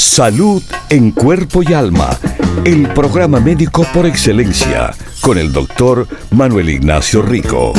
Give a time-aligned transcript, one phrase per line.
[0.00, 2.18] Salud en cuerpo y alma.
[2.64, 7.74] El programa médico por excelencia con el doctor Manuel Ignacio Rico.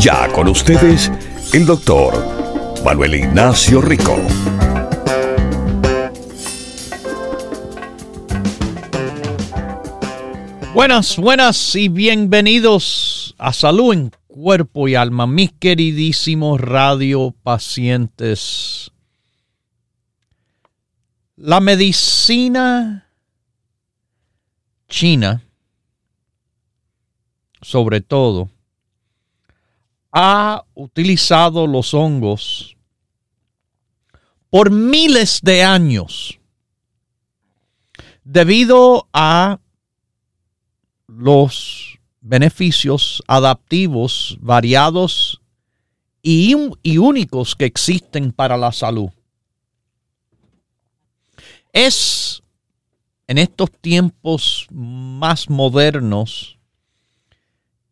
[0.00, 1.12] Ya con ustedes,
[1.52, 2.14] el doctor
[2.82, 4.16] Manuel Ignacio Rico.
[10.72, 18.92] Buenas, buenas y bienvenidos a Salud en Cuerpo y Alma, mis queridísimos radio pacientes.
[21.40, 23.08] La medicina
[24.88, 25.42] china
[27.62, 28.50] sobre todo,
[30.12, 32.76] ha utilizado los hongos
[34.50, 36.38] por miles de años
[38.24, 39.60] debido a
[41.06, 45.40] los beneficios adaptivos variados
[46.22, 49.10] y, y, únicos que existen para la salud.
[51.72, 52.42] Es
[53.26, 56.58] en estos tiempos más modernos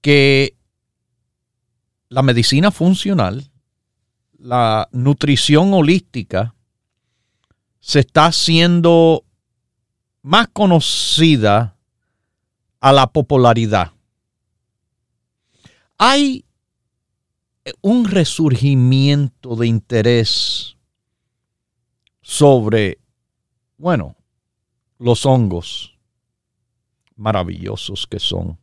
[0.00, 0.56] que
[2.08, 3.50] la medicina funcional,
[4.38, 6.54] la nutrición holística,
[7.80, 9.24] se está haciendo
[10.22, 11.76] más conocida
[12.80, 13.92] a la popularidad.
[15.98, 16.44] Hay
[17.80, 20.76] un resurgimiento de interés
[22.22, 22.98] sobre,
[23.78, 24.16] bueno,
[24.98, 25.96] los hongos
[27.16, 28.58] maravillosos que son.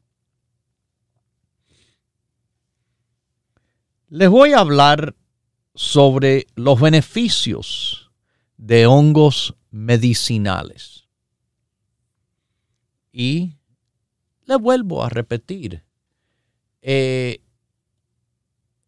[4.10, 5.15] Les voy a hablar
[5.73, 8.11] sobre los beneficios
[8.58, 11.08] de hongos medicinales.
[13.11, 13.58] Y
[14.45, 15.83] le vuelvo a repetir,
[16.82, 17.42] eh,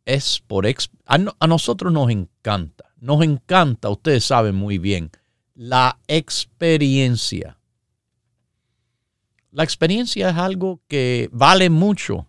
[0.05, 0.73] es por a,
[1.05, 5.11] a nosotros nos encanta, nos encanta, ustedes saben muy bien,
[5.55, 7.57] la experiencia.
[9.51, 12.27] La experiencia es algo que vale mucho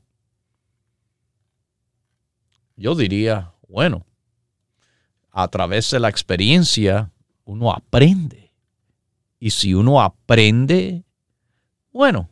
[2.77, 4.07] yo diría, bueno,
[5.31, 7.11] a través de la experiencia
[7.45, 8.53] uno aprende.
[9.41, 11.05] Y si uno aprende,
[11.93, 12.29] bueno,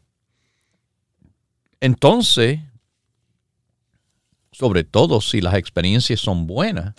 [1.81, 2.61] entonces,
[4.53, 6.95] sobre todo si las experiencias son buenas,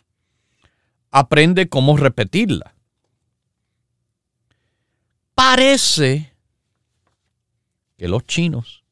[1.11, 2.74] aprende cómo repetirla.
[5.35, 6.33] Parece
[7.97, 8.83] que los chinos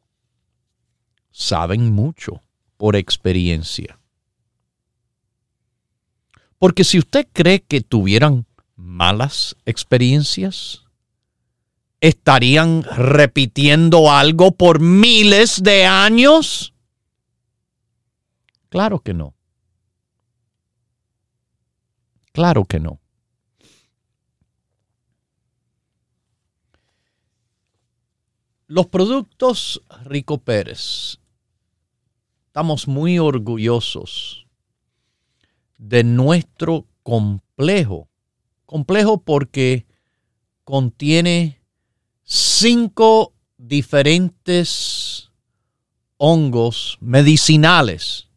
[1.32, 2.42] saben mucho
[2.78, 4.00] por experiencia.
[6.60, 8.46] Porque si usted cree que tuvieran
[8.76, 10.84] malas experiencias,
[12.02, 16.74] ¿estarían repitiendo algo por miles de años?
[18.70, 19.34] Claro que no.
[22.34, 23.03] Claro que no.
[28.74, 31.20] Los productos Rico Pérez.
[32.48, 34.48] Estamos muy orgullosos
[35.78, 38.10] de nuestro complejo.
[38.66, 39.86] Complejo porque
[40.64, 41.62] contiene
[42.24, 45.30] cinco diferentes
[46.18, 48.28] hongos medicinales.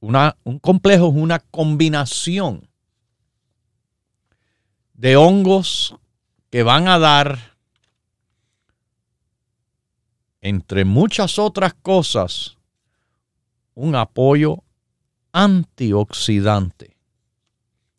[0.00, 2.68] Una, un complejo es una combinación
[4.92, 5.96] de hongos
[6.50, 7.51] que van a dar,
[10.42, 12.58] entre muchas otras cosas,
[13.74, 14.62] un apoyo
[15.32, 16.96] antioxidante.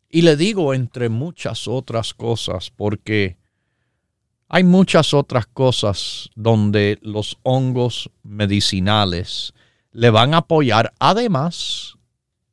[0.08, 3.36] Y le digo entre muchas otras cosas porque
[4.48, 9.52] hay muchas otras cosas donde los hongos medicinales
[9.90, 11.94] le van a apoyar, además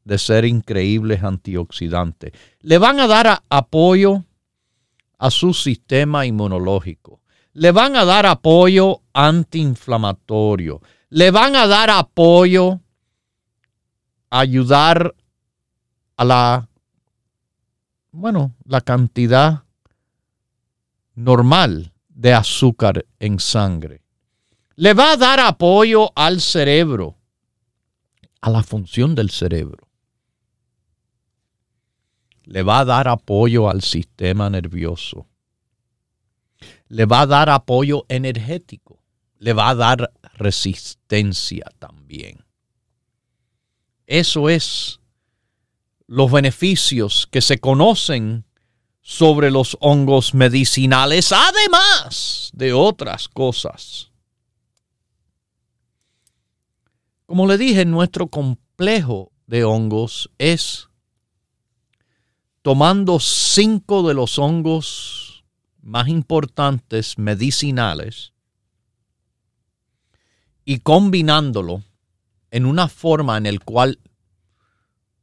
[0.03, 2.31] de ser increíbles antioxidantes.
[2.61, 4.25] Le van a dar apoyo
[5.19, 7.20] a su sistema inmunológico.
[7.53, 10.81] Le van a dar apoyo antiinflamatorio.
[11.09, 12.79] Le van a dar apoyo
[14.29, 15.13] ayudar
[16.15, 16.69] a la,
[18.11, 19.63] bueno, la cantidad
[21.15, 24.01] normal de azúcar en sangre.
[24.75, 27.17] Le va a dar apoyo al cerebro,
[28.39, 29.87] a la función del cerebro.
[32.45, 35.27] Le va a dar apoyo al sistema nervioso.
[36.91, 38.99] Le va a dar apoyo energético.
[39.39, 42.45] le va a dar resistencia también.
[44.05, 44.99] Eso es
[46.05, 48.45] los beneficios que se conocen
[49.01, 54.11] sobre los hongos medicinales, además de otras cosas.
[57.25, 60.89] Como le dije, nuestro complejo de hongos es
[62.61, 65.30] tomando cinco de los hongos
[65.81, 68.33] más importantes medicinales
[70.65, 71.83] y combinándolo
[72.51, 73.99] en una forma en el cual,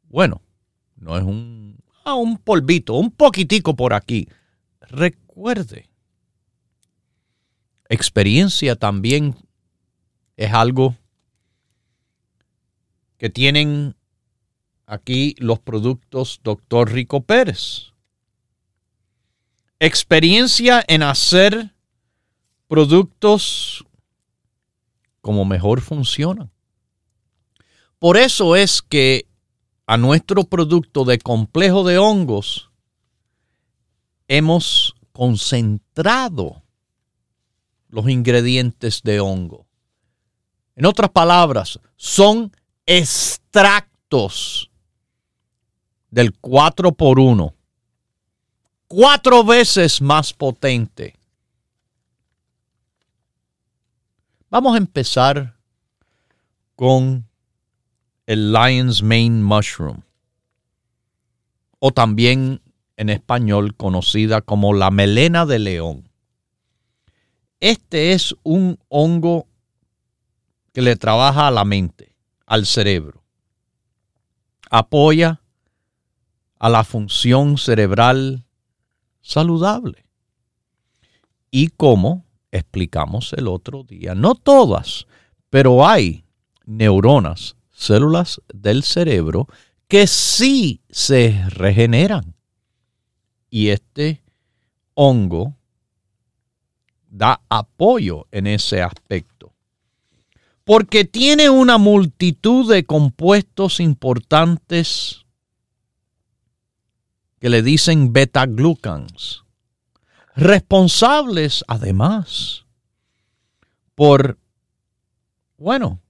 [0.08, 0.42] bueno,
[0.96, 4.28] no es un, ah, un polvito, un poquitico por aquí.
[4.80, 5.88] Recuerde,
[7.88, 9.36] experiencia también
[10.36, 10.96] es algo
[13.18, 13.96] que tienen
[14.86, 16.90] aquí los productos Dr.
[16.92, 17.92] Rico Pérez.
[19.80, 21.72] Experiencia en hacer
[22.66, 23.84] productos
[25.20, 26.50] como mejor funcionan.
[27.98, 29.26] Por eso es que
[29.86, 32.70] a nuestro producto de complejo de hongos
[34.26, 36.62] hemos concentrado
[37.88, 39.66] los ingredientes de hongo.
[40.76, 42.52] En otras palabras, son
[42.86, 44.70] extractos
[46.10, 47.57] del 4 por 1
[48.88, 51.14] cuatro veces más potente.
[54.50, 55.56] Vamos a empezar
[56.74, 57.28] con
[58.26, 60.00] el Lion's Mane Mushroom,
[61.78, 62.62] o también
[62.96, 66.08] en español conocida como la melena de león.
[67.60, 69.46] Este es un hongo
[70.72, 72.14] que le trabaja a la mente,
[72.46, 73.22] al cerebro.
[74.70, 75.40] Apoya
[76.58, 78.44] a la función cerebral
[79.20, 80.04] saludable.
[81.50, 85.06] Y como explicamos el otro día, no todas,
[85.50, 86.24] pero hay
[86.64, 89.46] neuronas células del cerebro
[89.86, 92.34] que sí se regeneran.
[93.50, 94.22] Y este
[94.94, 95.54] hongo
[97.08, 99.52] da apoyo en ese aspecto.
[100.64, 105.24] Porque tiene una multitud de compuestos importantes
[107.40, 109.44] que le dicen beta-glucans,
[110.34, 112.66] responsables además
[113.94, 114.38] por,
[115.56, 116.00] bueno,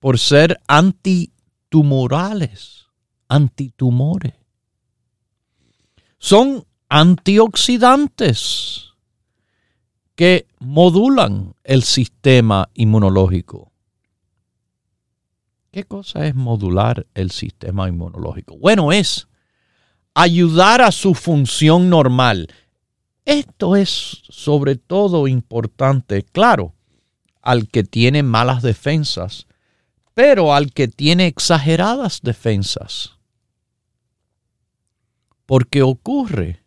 [0.00, 2.86] por ser antitumorales,
[3.28, 4.32] antitumores.
[6.18, 8.92] Son antioxidantes
[10.14, 13.70] que modulan el sistema inmunológico.
[15.70, 18.58] ¿Qué cosa es modular el sistema inmunológico?
[18.58, 19.28] Bueno, es
[20.20, 22.48] ayudar a su función normal.
[23.24, 26.74] Esto es sobre todo importante, claro,
[27.42, 29.48] al que tiene malas defensas
[30.18, 33.12] pero al que tiene exageradas defensas.
[35.46, 36.64] Porque ocurre,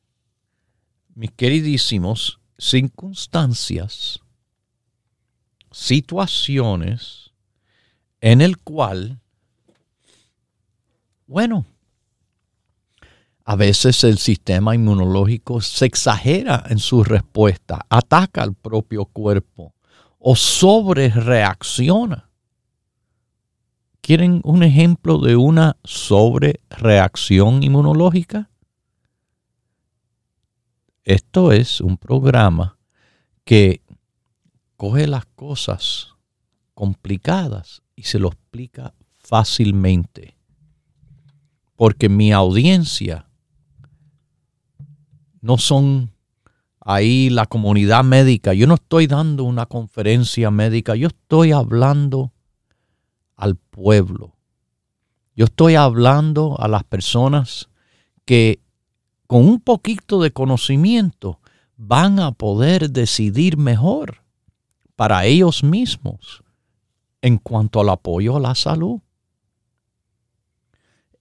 [1.15, 4.21] mis queridísimos, circunstancias,
[5.69, 7.31] situaciones
[8.21, 9.19] en el cual,
[11.27, 11.65] bueno,
[13.43, 19.73] a veces el sistema inmunológico se exagera en su respuesta, ataca al propio cuerpo
[20.19, 22.29] o sobre reacciona.
[24.01, 28.49] ¿Quieren un ejemplo de una sobrereacción inmunológica?
[31.03, 32.77] Esto es un programa
[33.43, 33.81] que
[34.77, 36.15] coge las cosas
[36.73, 40.37] complicadas y se lo explica fácilmente.
[41.75, 43.30] Porque mi audiencia
[45.41, 46.11] no son
[46.79, 48.53] ahí la comunidad médica.
[48.53, 52.31] Yo no estoy dando una conferencia médica, yo estoy hablando
[53.35, 54.35] al pueblo.
[55.35, 57.69] Yo estoy hablando a las personas
[58.25, 58.61] que
[59.27, 61.39] con un poquito de conocimiento
[61.77, 64.23] van a poder decidir mejor
[64.95, 66.43] para ellos mismos
[67.21, 68.99] en cuanto al apoyo a la salud.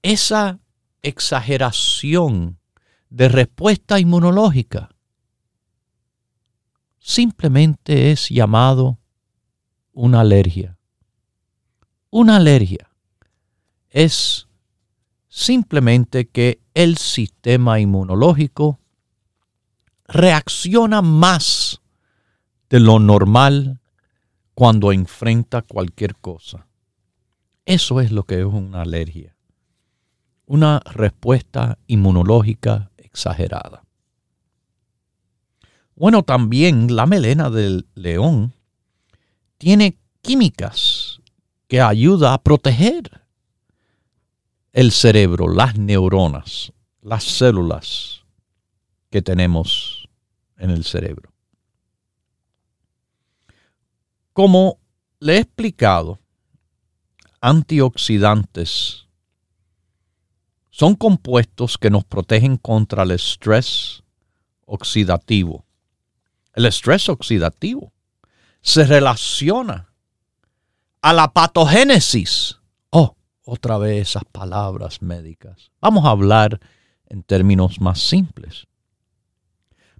[0.02, 0.58] Esa
[1.02, 2.59] exageración
[3.10, 4.88] de respuesta inmunológica
[6.98, 8.98] simplemente es llamado
[9.92, 10.78] una alergia.
[12.10, 12.90] Una alergia
[13.90, 14.48] es
[15.28, 18.78] simplemente que el sistema inmunológico
[20.06, 21.80] reacciona más
[22.68, 23.80] de lo normal
[24.54, 26.68] cuando enfrenta cualquier cosa.
[27.64, 29.36] Eso es lo que es una alergia.
[30.46, 32.89] Una respuesta inmunológica
[33.20, 33.84] exagerada.
[35.94, 38.54] Bueno, también la melena del león
[39.58, 41.20] tiene químicas
[41.68, 43.20] que ayuda a proteger
[44.72, 46.72] el cerebro, las neuronas,
[47.02, 48.24] las células
[49.10, 50.08] que tenemos
[50.56, 51.30] en el cerebro.
[54.32, 54.78] Como
[55.18, 56.18] le he explicado,
[57.42, 59.09] antioxidantes
[60.80, 64.02] son compuestos que nos protegen contra el estrés
[64.64, 65.66] oxidativo.
[66.54, 67.92] El estrés oxidativo
[68.62, 69.92] se relaciona
[71.02, 72.60] a la patogénesis.
[72.88, 75.70] Oh, otra vez esas palabras médicas.
[75.82, 76.58] Vamos a hablar
[77.08, 78.66] en términos más simples.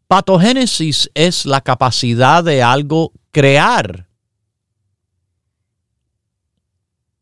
[0.07, 4.09] Patogénesis es la capacidad de algo crear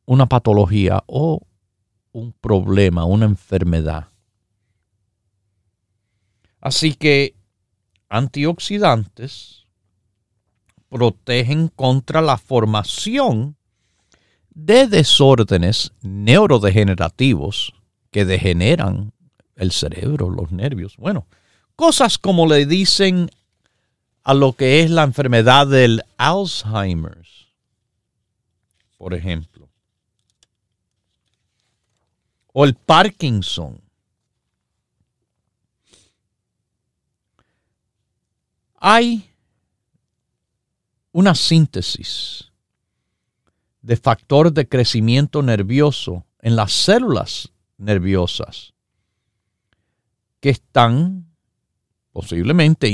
[0.07, 1.41] una patología o
[2.13, 4.09] un problema, una enfermedad.
[6.61, 7.35] Así que
[8.09, 9.67] antioxidantes
[10.89, 13.57] protegen contra la formación
[14.51, 17.75] de desórdenes neurodegenerativos
[18.11, 19.13] que degeneran
[19.55, 20.97] el cerebro, los nervios.
[20.97, 21.27] Bueno,
[21.77, 23.31] cosas como le dicen
[24.25, 27.23] a lo que es la enfermedad del Alzheimer,
[28.97, 29.58] por ejemplo,
[32.53, 33.81] o el Parkinson.
[38.75, 39.29] Hay
[41.13, 42.53] una síntesis
[43.83, 48.75] de factor de crecimiento nervioso en las células nerviosas
[50.41, 51.27] que están
[52.13, 52.93] posiblemente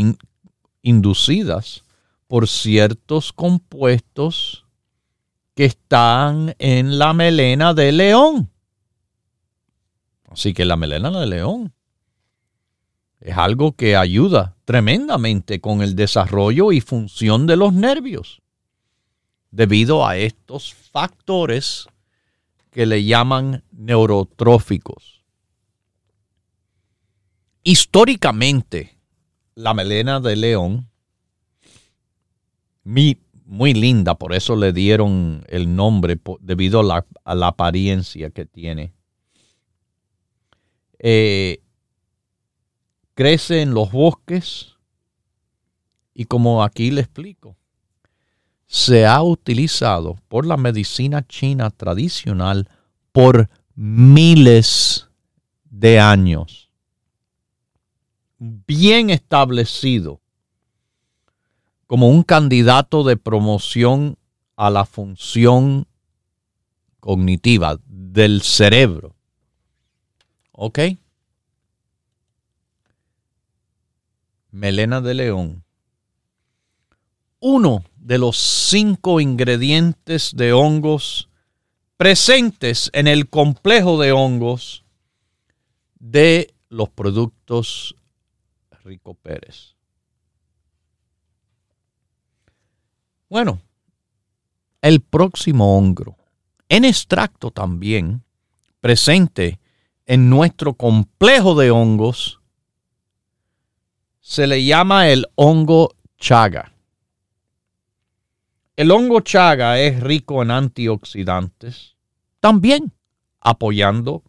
[0.82, 1.84] inducidas
[2.26, 4.64] por ciertos compuestos
[5.54, 8.53] que están en la melena de león.
[10.34, 11.72] Así que la melena de león
[13.20, 18.42] es algo que ayuda tremendamente con el desarrollo y función de los nervios,
[19.52, 21.86] debido a estos factores
[22.72, 25.22] que le llaman neurotróficos.
[27.62, 28.98] Históricamente,
[29.54, 30.90] la melena de león,
[32.82, 38.92] muy, linda, por eso le dieron el nombre debido a la, apariencia que tiene.
[41.06, 41.60] Eh,
[43.12, 44.76] crece en los bosques
[46.14, 47.58] y como aquí le explico,
[48.66, 52.70] se ha utilizado por la medicina china tradicional
[53.12, 55.10] por miles
[55.64, 56.70] de años.
[58.38, 60.22] Bien establecido
[61.86, 64.16] como un candidato de promoción
[64.56, 65.86] a la función
[66.98, 69.13] cognitiva del cerebro.
[70.56, 70.78] ¿Ok?
[74.54, 75.64] melena de león,
[77.40, 81.28] uno de los cinco ingredientes de hongos
[81.96, 84.84] presentes en el complejo de hongos
[85.98, 87.96] de los productos
[88.84, 89.74] Rico Pérez.
[93.28, 93.60] Bueno,
[94.82, 96.16] el próximo hongo,
[96.68, 98.22] en extracto también,
[98.80, 99.58] presente
[100.06, 102.40] en nuestro complejo de hongos,
[104.20, 106.72] se le llama el hongo chaga.
[108.76, 111.96] El hongo chaga es rico en antioxidantes,
[112.40, 112.92] también
[113.40, 114.22] apoyando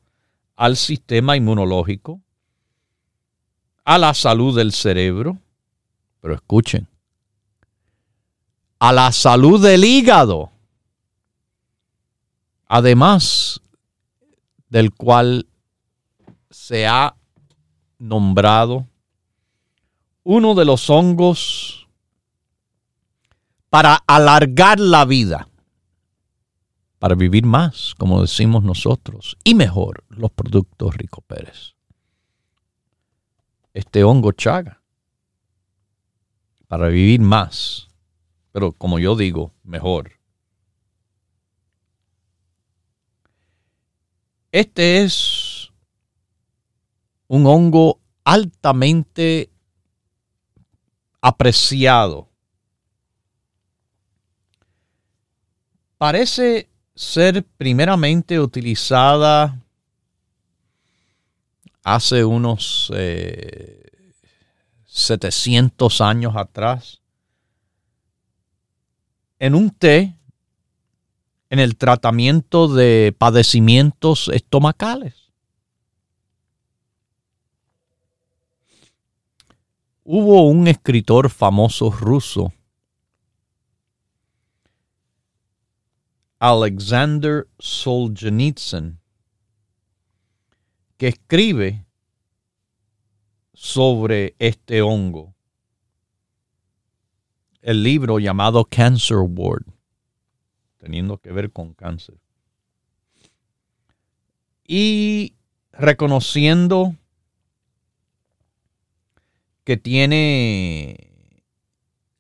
[0.56, 2.22] al sistema inmunológico,
[3.84, 5.40] a la salud del cerebro,
[6.22, 6.88] pero escuchen,
[8.80, 10.52] a la salud del hígado,
[12.68, 13.62] además
[14.70, 15.48] del cual
[16.50, 17.16] se ha
[17.98, 18.88] nombrado
[20.24, 21.88] uno de los hongos
[23.70, 25.48] para alargar la vida,
[26.98, 31.76] para vivir más, como decimos nosotros, y mejor los productos Rico Pérez.
[33.74, 34.82] Este hongo chaga,
[36.68, 37.90] para vivir más,
[38.52, 40.14] pero como yo digo, mejor.
[44.52, 45.45] Este es
[47.28, 49.50] un hongo altamente
[51.22, 52.30] apreciado.
[55.98, 59.60] Parece ser primeramente utilizada
[61.84, 62.92] hace unos
[64.86, 67.02] 700 eh, años atrás
[69.40, 70.16] en un té
[71.50, 75.25] en el tratamiento de padecimientos estomacales.
[80.08, 82.54] Hubo un escritor famoso ruso,
[86.38, 89.00] Alexander Solzhenitsyn,
[90.98, 91.88] que escribe
[93.56, 95.34] sobre este hongo.
[97.64, 99.66] El libro llamado Cancer Ward,
[100.78, 102.20] teniendo que ver con cáncer.
[104.68, 105.34] Y
[105.72, 106.96] reconociendo
[109.66, 111.12] que tiene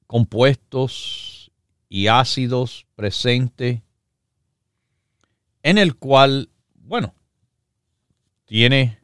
[0.07, 1.51] compuestos
[1.87, 3.81] y ácidos presentes
[5.63, 7.15] en el cual, bueno,
[8.45, 8.99] tiene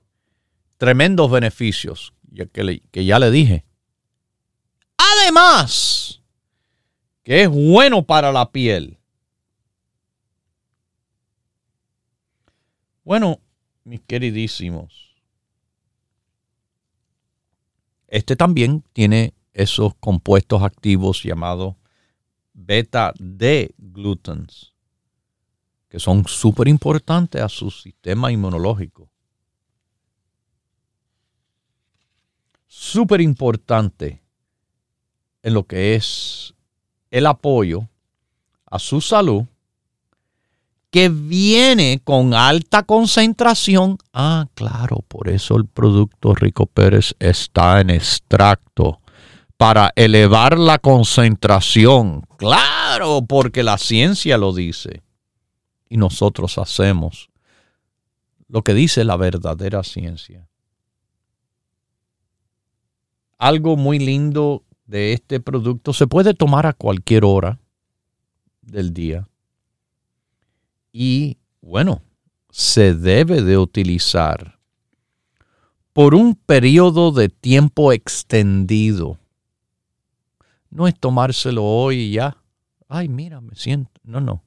[0.77, 3.63] tremendos beneficios, ya que, que ya le dije.
[4.97, 6.21] Además,
[7.23, 8.97] que es bueno para la piel.
[13.03, 13.39] Bueno,
[13.83, 15.10] mis queridísimos,
[18.11, 21.75] este también tiene esos compuestos activos llamados
[22.51, 24.73] beta D glutens,
[25.87, 29.09] que son súper importantes a su sistema inmunológico.
[32.67, 34.21] Súper importante
[35.41, 36.53] en lo que es
[37.11, 37.87] el apoyo
[38.65, 39.45] a su salud
[40.91, 43.97] que viene con alta concentración.
[44.13, 48.99] Ah, claro, por eso el producto Rico Pérez está en extracto
[49.55, 52.23] para elevar la concentración.
[52.37, 55.01] Claro, porque la ciencia lo dice.
[55.87, 57.29] Y nosotros hacemos
[58.49, 60.49] lo que dice la verdadera ciencia.
[63.37, 67.59] Algo muy lindo de este producto se puede tomar a cualquier hora
[68.61, 69.30] del día
[70.91, 72.01] y bueno,
[72.49, 74.59] se debe de utilizar
[75.93, 79.17] por un periodo de tiempo extendido.
[80.69, 82.37] No es tomárselo hoy y ya.
[82.87, 83.91] Ay, mira, me siento.
[84.03, 84.43] No, no.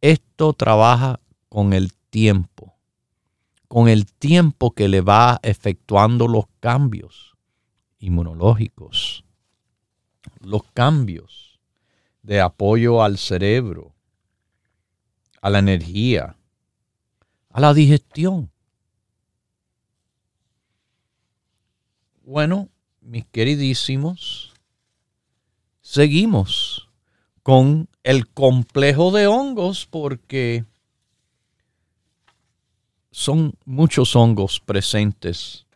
[0.00, 2.74] Esto trabaja con el tiempo,
[3.68, 7.36] con el tiempo que le va efectuando los cambios
[7.98, 9.24] inmunológicos,
[10.40, 11.60] los cambios
[12.22, 13.94] de apoyo al cerebro,
[15.40, 16.36] a la energía,
[17.50, 18.50] a la digestión.
[22.22, 22.68] Bueno,
[23.00, 24.52] mis queridísimos,
[25.80, 26.88] seguimos
[27.42, 30.64] con el complejo de hongos porque
[33.10, 35.66] son muchos hongos presentes,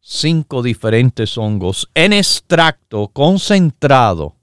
[0.00, 4.36] cinco diferentes hongos en extracto concentrado,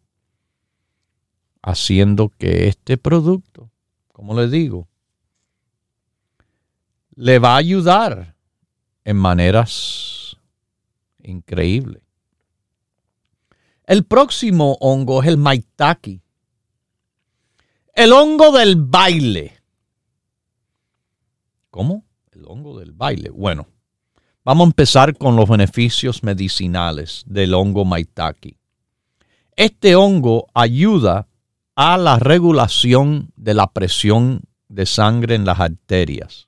[1.62, 3.73] haciendo que este producto
[4.14, 4.88] como les digo,
[7.16, 8.36] le va a ayudar
[9.04, 10.38] en maneras
[11.22, 12.02] increíbles.
[13.86, 16.22] El próximo hongo es el maitake.
[17.94, 19.60] El hongo del baile.
[21.70, 22.06] ¿Cómo?
[22.32, 23.30] El hongo del baile.
[23.30, 23.68] Bueno,
[24.46, 28.58] vamos a empezar con los beneficios medicinales del hongo maitake.
[29.56, 31.28] Este hongo ayuda
[31.76, 36.48] a la regulación de la presión de sangre en las arterias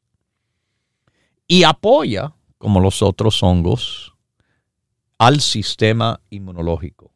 [1.47, 4.13] y apoya, como los otros hongos,
[5.17, 7.11] al sistema inmunológico.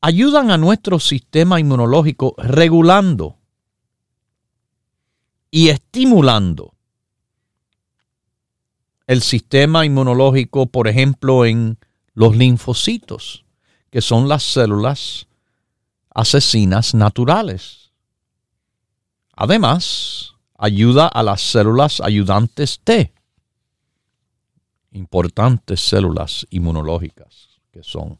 [0.00, 3.36] Ayudan a nuestro sistema inmunológico regulando
[5.50, 6.74] y estimulando
[9.06, 11.78] el sistema inmunológico, por ejemplo, en
[12.14, 13.44] los linfocitos,
[13.90, 15.26] que son las células
[16.20, 17.92] asesinas naturales.
[19.34, 23.12] Además, ayuda a las células ayudantes T,
[24.92, 28.18] importantes células inmunológicas que son.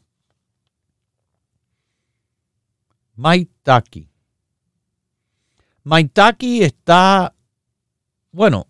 [3.15, 4.09] Maitaki.
[5.83, 7.35] Maitaki está,
[8.31, 8.67] bueno,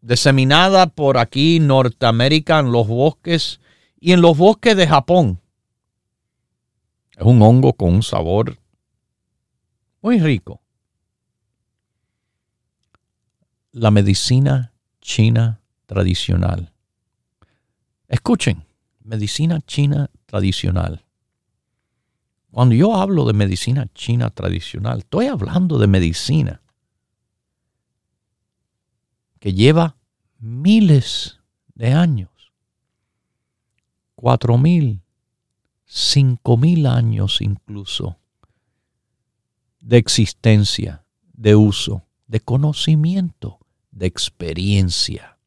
[0.00, 3.60] diseminada por aquí Norteamérica en los bosques
[4.00, 5.40] y en los bosques de Japón.
[7.18, 8.56] Es un hongo con un sabor
[10.00, 10.62] muy rico.
[13.72, 16.72] La medicina china tradicional.
[18.06, 18.64] Escuchen,
[19.02, 21.04] medicina china tradicional.
[22.52, 26.62] Cuando yo hablo de medicina china tradicional, estoy hablando de medicina
[29.40, 29.96] que lleva
[30.38, 31.40] miles
[31.74, 32.30] de años,
[34.14, 35.02] cuatro mil,
[35.88, 38.18] cinco mil años incluso
[39.80, 43.58] de existencia, de uso, de conocimiento,
[43.90, 45.38] de experiencia.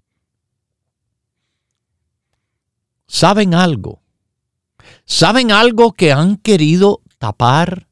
[3.07, 4.01] ¿Saben algo?
[5.05, 7.87] ¿Saben algo que han querido tapar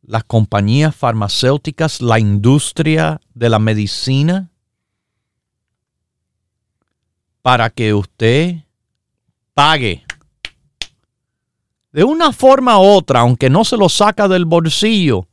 [0.00, 4.50] las compañías farmacéuticas, la industria de la medicina?
[7.40, 8.64] Para que usted
[9.54, 10.04] pague
[11.92, 15.28] de una forma u otra, aunque no se lo saca del bolsillo,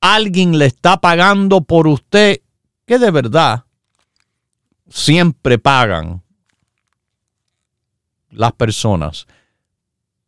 [0.00, 2.42] alguien le está pagando por usted,
[2.86, 3.64] que de verdad
[4.88, 6.22] siempre pagan
[8.28, 9.26] las personas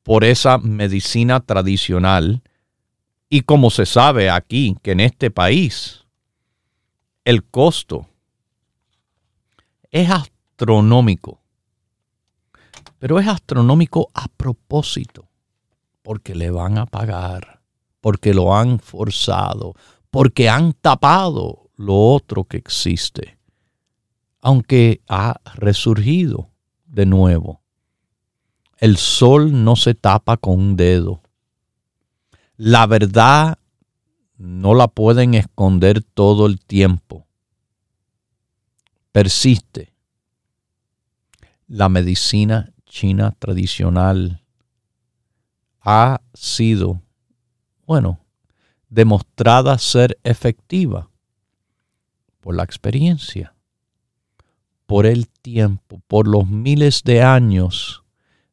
[0.03, 2.43] por esa medicina tradicional.
[3.29, 6.05] Y como se sabe aquí, que en este país
[7.25, 8.07] el costo
[9.91, 11.41] es astronómico.
[12.99, 15.32] Pero es astronómico a propósito
[16.03, 17.63] porque le van a pagar,
[18.01, 19.75] porque lo han forzado,
[20.11, 23.39] porque han tapado lo otro que existe,
[24.41, 26.51] aunque ha resurgido
[26.85, 27.63] de nuevo.
[28.77, 31.23] El sol no se tapa con un dedo.
[32.57, 33.59] La verdad
[34.37, 37.27] no la pueden esconder todo el tiempo.
[39.13, 39.93] Persiste.
[41.69, 44.42] La medicina china tradicional
[45.83, 47.03] ha sido,
[47.87, 48.21] bueno,
[48.89, 51.09] demostrada ser efectiva
[52.41, 53.55] por la experiencia,
[54.87, 58.05] por el tiempo, por los miles de años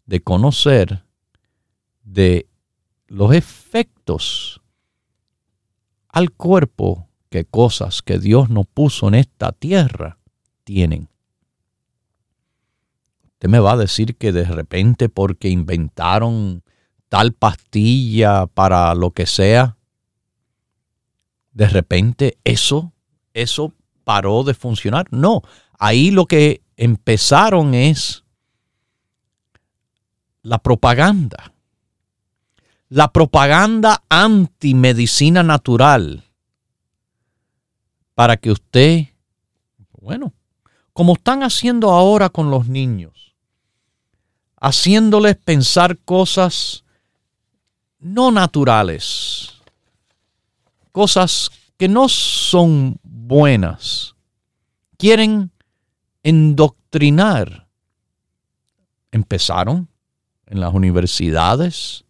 [0.06, 1.04] de conocer
[2.04, 2.48] de
[3.08, 4.62] los efectos
[6.08, 10.18] al cuerpo que cosas que Dios nos puso en esta tierra
[10.64, 11.10] tienen.
[13.34, 16.64] Usted me va a decir que de repente porque inventaron
[17.10, 19.76] tal pastilla para lo que sea,
[21.52, 22.94] de repente eso,
[23.34, 25.08] eso paró de funcionar.
[25.12, 25.42] No,
[25.78, 28.24] ahí lo que empezaron es
[30.42, 31.54] la propaganda.
[32.88, 36.24] La propaganda anti-medicina natural.
[38.16, 39.08] Para que usted,
[40.00, 40.34] bueno,
[40.94, 43.36] como están haciendo ahora con los niños,
[44.60, 46.84] haciéndoles pensar cosas
[48.00, 49.62] no naturales,
[50.92, 54.16] cosas que no son buenas.
[54.98, 55.52] Quieren
[56.24, 57.68] endoctrinar.
[59.12, 59.88] Empezaron
[60.46, 62.04] en las universidades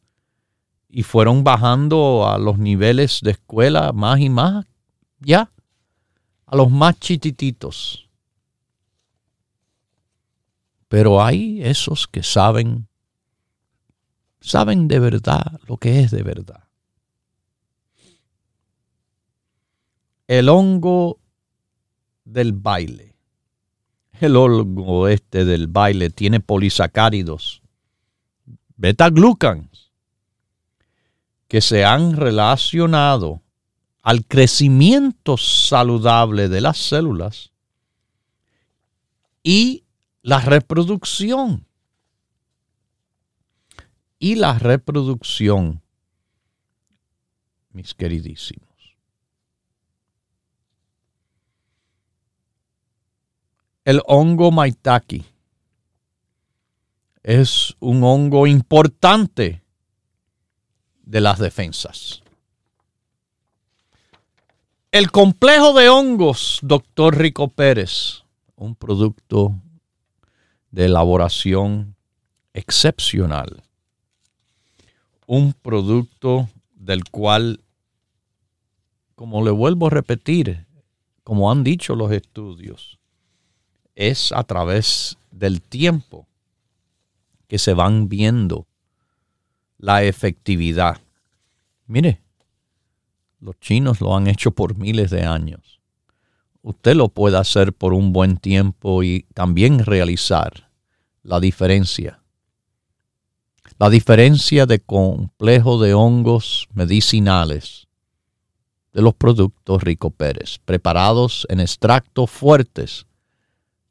[0.89, 4.65] y fueron bajando a los niveles de escuela más y más,
[5.19, 5.51] ya,
[6.45, 8.09] a los más chiquititos.
[10.87, 12.88] Pero hay esos que saben
[14.41, 16.63] saben de verdad lo que es de verdad.
[20.27, 21.19] El hongo
[22.23, 23.15] del baile.
[24.19, 27.61] El hongo este del baile tiene polisacáridos,
[28.75, 29.91] beta-glucans,
[31.47, 33.41] que se han relacionado
[34.01, 37.51] al crecimiento saludable de las células
[39.41, 39.83] y
[40.21, 41.65] la reproducción
[44.19, 45.81] y la reproducción,
[47.71, 48.67] mis queridísimos.
[53.85, 55.23] El hongo maitake
[57.23, 59.63] es un hongo importante
[61.01, 62.21] de las defensas.
[64.91, 68.23] El complejo de hongos, doctor Rico Pérez,
[68.55, 69.55] un producto
[70.71, 71.95] de elaboración
[72.53, 73.63] excepcional
[75.31, 77.63] un producto del cual,
[79.13, 80.65] como le vuelvo a repetir,
[81.23, 82.97] como han dicho los estudios,
[83.93, 86.25] es a través del tiempo
[87.47, 88.65] que se van viendo
[89.77, 90.99] la efectividad.
[91.85, 92.23] Mire,
[93.39, 95.79] los chinos lo han hecho por miles de años.
[96.63, 100.71] Usted lo puede hacer por un buen tiempo y también realizar
[101.21, 102.19] la diferencia
[103.79, 107.87] la diferencia de complejo de hongos medicinales
[108.91, 113.05] de los productos Rico Pérez, preparados en extractos fuertes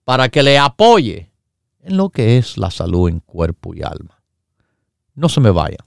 [0.05, 1.33] para que le apoye
[1.81, 4.23] en lo que es la salud en cuerpo y alma.
[5.15, 5.87] No se me vayan.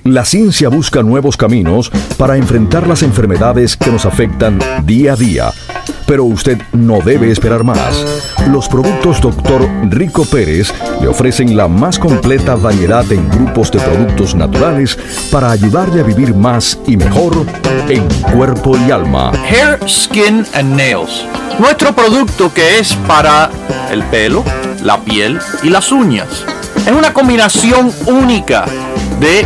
[0.03, 5.51] La ciencia busca nuevos caminos para enfrentar las enfermedades que nos afectan día a día.
[6.07, 8.03] Pero usted no debe esperar más.
[8.49, 9.69] Los productos Dr.
[9.91, 14.97] Rico Pérez le ofrecen la más completa variedad en grupos de productos naturales
[15.31, 17.45] para ayudarle a vivir más y mejor
[17.87, 19.31] en cuerpo y alma.
[19.47, 21.27] Hair, Skin and Nails.
[21.59, 23.51] Nuestro producto que es para
[23.91, 24.43] el pelo,
[24.83, 26.43] la piel y las uñas.
[26.87, 28.65] Es una combinación única
[29.19, 29.45] de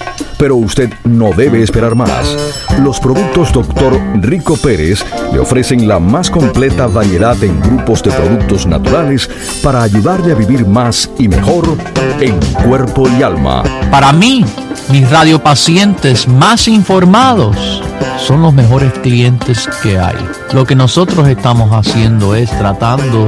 [0.41, 2.35] Pero usted no debe esperar más.
[2.79, 4.01] Los productos Dr.
[4.23, 9.29] Rico Pérez le ofrecen la más completa variedad en grupos de productos naturales
[9.61, 11.77] para ayudarle a vivir más y mejor
[12.19, 13.61] en cuerpo y alma.
[13.91, 14.43] Para mí,
[14.89, 17.83] mis radiopacientes más informados
[18.17, 20.17] son los mejores clientes que hay.
[20.53, 23.27] Lo que nosotros estamos haciendo es tratando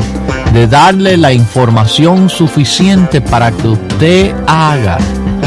[0.52, 4.98] de darle la información suficiente para que usted haga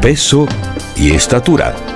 [0.00, 0.46] peso
[0.96, 1.95] y estatura.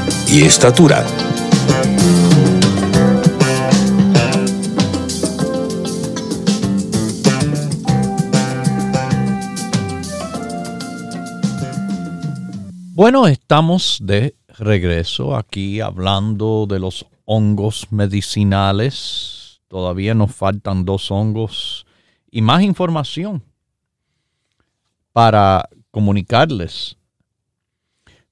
[0.39, 1.05] estatura.
[12.93, 19.59] Bueno, estamos de regreso aquí hablando de los hongos medicinales.
[19.67, 21.85] Todavía nos faltan dos hongos
[22.31, 23.43] y más información
[25.11, 26.95] para comunicarles.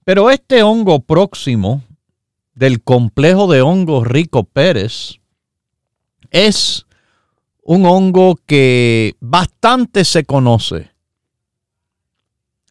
[0.06, 1.84] Pero este hongo próximo
[2.60, 5.22] del complejo de hongos Rico Pérez
[6.30, 6.86] es
[7.64, 10.92] un hongo que bastante se conoce.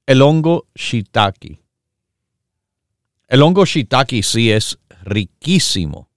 [0.05, 1.63] El hongo shiitake.
[3.29, 6.11] El hongo shiitake sí es riquísimo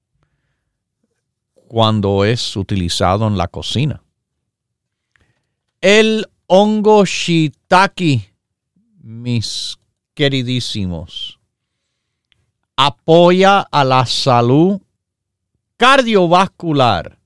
[1.70, 4.04] cuando es utilizado en la cocina.
[5.80, 8.36] El hongo shiitake,
[9.02, 9.80] mis
[10.14, 11.41] queridísimos,
[12.86, 14.82] apoya a la salud
[15.78, 17.20] cardiovascular.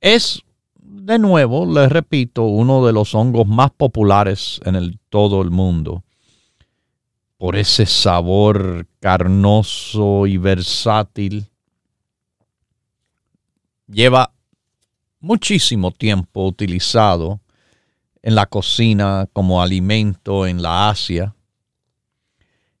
[0.00, 0.42] Es,
[0.74, 6.04] de nuevo, les repito, uno de los hongos más populares en todo el mundo
[7.38, 11.46] por ese sabor carnoso y versátil.
[13.86, 14.32] Lleva
[15.20, 17.40] muchísimo tiempo utilizado
[18.22, 21.34] en la cocina como alimento en la Asia.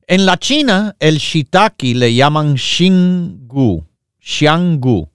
[0.06, 3.84] En la China, el shiitake le llaman xingu,
[4.20, 5.08] xianggu,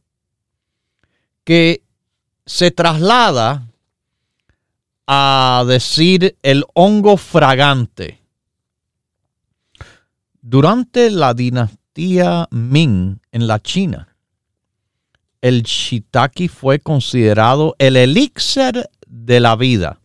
[1.44, 1.84] que
[2.46, 3.68] se traslada
[5.08, 8.20] a decir el hongo fragante
[10.42, 14.16] durante la dinastía Ming en la China,
[15.42, 20.00] el shiitake fue considerado el elixir de la vida.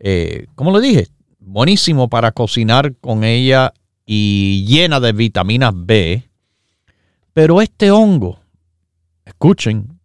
[0.00, 1.08] Eh, como le dije,
[1.48, 3.72] buenísimo para cocinar con ella
[4.04, 6.28] y llena de vitaminas B.
[7.32, 8.38] Pero este hongo,
[9.24, 9.98] escuchen,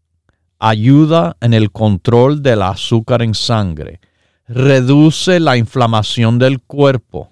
[0.58, 4.00] ayuda en el control del azúcar en sangre,
[4.48, 7.32] reduce la inflamación del cuerpo,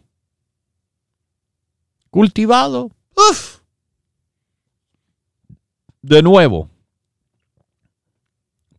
[2.09, 2.91] cultivado.
[6.01, 6.67] De nuevo,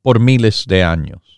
[0.02, 1.31] por miles de años.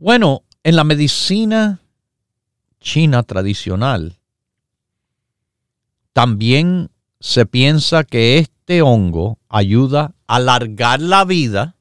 [0.00, 1.80] Bueno, en la medicina
[2.78, 4.20] china tradicional,
[6.12, 11.74] también se piensa que este hongo ayuda a alargar la vida,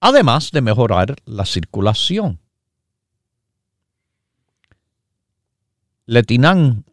[0.00, 2.40] además de mejorar la circulación.
[6.04, 6.84] Letinan,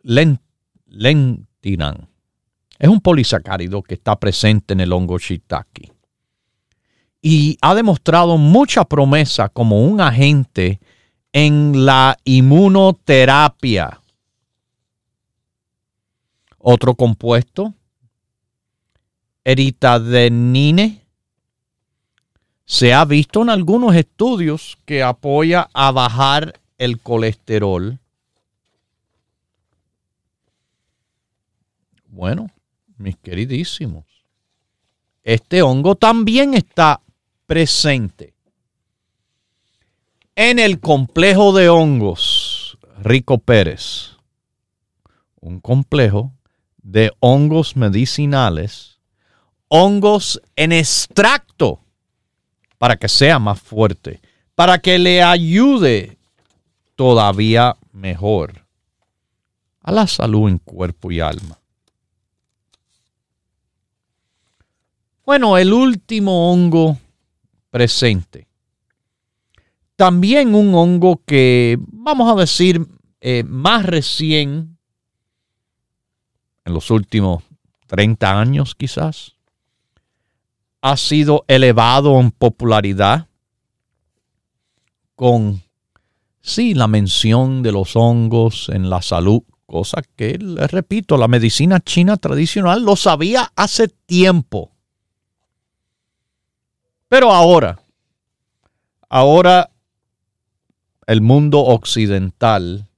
[0.85, 2.09] lentinan.
[2.77, 5.92] Es un polisacárido que está presente en el hongo shiitake
[7.23, 10.81] y ha demostrado mucha promesa como un agente
[11.31, 14.01] en la inmunoterapia.
[16.59, 17.73] Otro compuesto,
[19.43, 21.01] eritadenine,
[22.65, 27.99] se ha visto en algunos estudios que apoya a bajar el colesterol
[32.13, 32.51] Bueno,
[32.97, 34.05] mis queridísimos,
[35.23, 37.01] este hongo también está
[37.53, 38.33] presente
[40.35, 44.17] en el complejo de hongos Rico Pérez,
[45.39, 46.33] un complejo
[46.81, 48.97] de hongos medicinales,
[49.67, 51.79] hongos en extracto
[52.79, 54.19] para que sea más fuerte,
[54.55, 56.17] para que le ayude
[56.95, 58.65] todavía mejor
[59.81, 61.59] a la salud en cuerpo y alma.
[65.23, 66.97] Bueno, el último hongo
[67.73, 68.47] presente.
[69.95, 72.87] También un hongo que, vamos a decir,
[73.19, 74.77] eh, más recién,
[76.65, 77.43] en los últimos
[77.87, 79.37] 30 años quizás,
[80.81, 83.27] ha sido elevado en popularidad
[85.15, 85.63] con,
[86.41, 91.79] sí, la mención de los hongos en la salud, cosa que, les repito, la medicina
[91.79, 94.72] china tradicional lo sabía hace tiempo.
[97.13, 97.79] Pero ahora,
[99.07, 99.69] ahora
[101.05, 102.89] el mundo occidental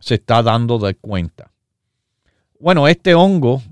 [0.00, 1.52] se está dando de cuenta.
[2.58, 3.62] Bueno, este hongo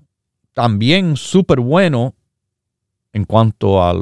[0.53, 2.15] también súper bueno
[3.13, 3.95] en cuanto a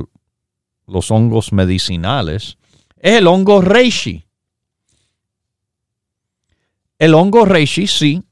[0.86, 2.59] los hongos medicinales
[2.99, 4.26] es el hongo reishi.
[6.99, 8.22] El hongo reishi sí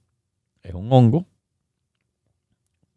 [0.62, 1.24] es un hongo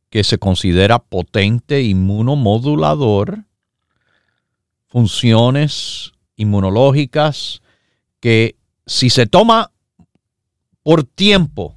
[0.09, 3.45] que se considera potente inmunomodulador,
[4.93, 7.63] funciones inmunológicas
[8.19, 9.71] que si se toma
[10.83, 11.75] por tiempo,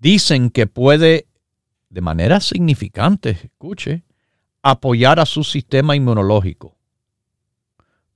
[0.00, 1.28] dicen que puede
[1.90, 4.02] de manera significante, escuche,
[4.62, 6.74] apoyar a su sistema inmunológico.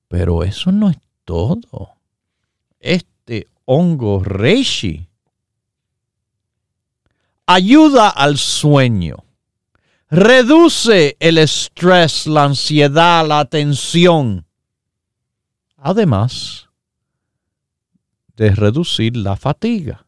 [0.09, 1.91] Pero eso no es todo.
[2.81, 5.07] Este hongo reishi
[7.47, 9.26] ayuda al sueño,
[10.09, 14.47] reduce el estrés, la ansiedad, la tensión.
[15.77, 16.69] Además
[18.37, 20.07] de reducir la fatiga.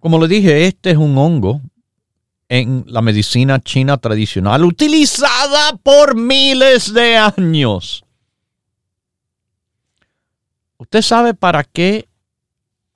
[0.00, 1.60] Como le dije, este es un hongo
[2.48, 8.04] en la medicina china tradicional utilizada por miles de años.
[10.78, 12.08] ¿Usted sabe para qué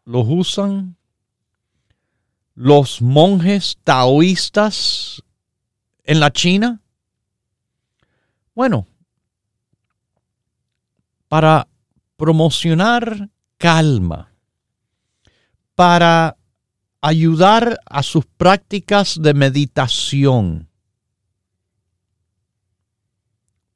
[0.04, 0.96] los usan
[2.54, 5.22] los monjes taoístas
[6.04, 6.80] en la China?
[8.54, 8.86] Bueno,
[11.28, 11.66] para
[12.16, 14.32] promocionar calma,
[15.74, 16.36] para
[17.00, 20.68] ayudar a sus prácticas de meditación.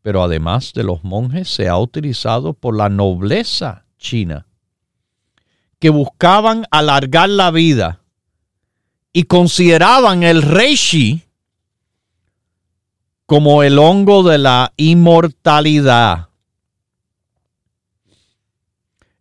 [0.03, 4.47] Pero además de los monjes se ha utilizado por la nobleza china
[5.79, 8.06] que buscaban alargar la vida
[9.17, 11.23] y consideraban el reishi
[13.25, 16.29] como el hongo de la inmortalidad.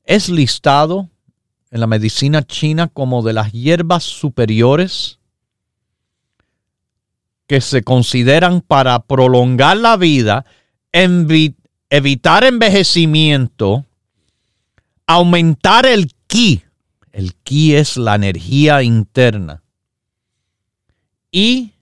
[0.04, 1.08] Es listado
[1.72, 5.20] en la medicina china como de las hierbas superiores
[7.48, 10.46] que se consideran para prolongar la vida,
[10.92, 13.86] evitar envejecimiento,
[15.08, 16.66] aumentar el ki.
[17.14, 19.62] El ki es la energía interna.
[21.38, 21.74] Y